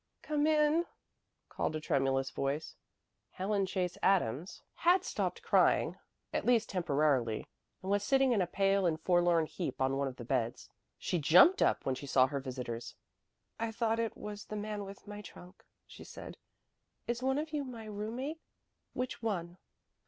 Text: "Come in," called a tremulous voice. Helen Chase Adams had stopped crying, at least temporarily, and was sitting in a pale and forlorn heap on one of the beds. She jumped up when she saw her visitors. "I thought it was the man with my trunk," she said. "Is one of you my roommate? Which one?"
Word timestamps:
"Come 0.23 0.47
in," 0.47 0.85
called 1.47 1.75
a 1.75 1.79
tremulous 1.79 2.31
voice. 2.31 2.75
Helen 3.29 3.67
Chase 3.67 3.99
Adams 4.01 4.63
had 4.73 5.03
stopped 5.03 5.43
crying, 5.43 5.95
at 6.33 6.43
least 6.43 6.69
temporarily, 6.69 7.45
and 7.83 7.91
was 7.91 8.01
sitting 8.03 8.31
in 8.31 8.41
a 8.41 8.47
pale 8.47 8.87
and 8.87 8.99
forlorn 8.99 9.45
heap 9.45 9.79
on 9.79 9.97
one 9.97 10.07
of 10.07 10.15
the 10.15 10.25
beds. 10.25 10.67
She 10.97 11.19
jumped 11.19 11.61
up 11.61 11.85
when 11.85 11.93
she 11.93 12.07
saw 12.07 12.25
her 12.25 12.39
visitors. 12.39 12.95
"I 13.59 13.71
thought 13.71 13.99
it 13.99 14.17
was 14.17 14.45
the 14.45 14.55
man 14.55 14.85
with 14.85 15.05
my 15.05 15.21
trunk," 15.21 15.63
she 15.85 16.03
said. 16.03 16.35
"Is 17.05 17.21
one 17.21 17.37
of 17.37 17.51
you 17.53 17.63
my 17.63 17.85
roommate? 17.85 18.41
Which 18.93 19.21
one?" 19.21 19.59